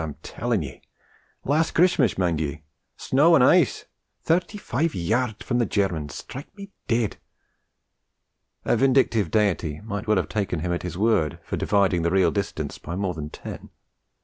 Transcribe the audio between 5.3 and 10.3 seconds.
from the Gairmans strike me dead!' A vindictive Deity might well have